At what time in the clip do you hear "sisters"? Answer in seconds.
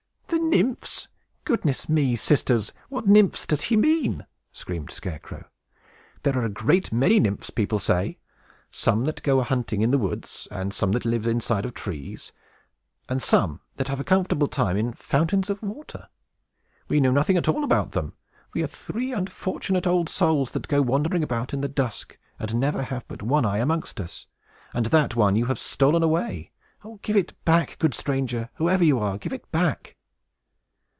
2.15-2.71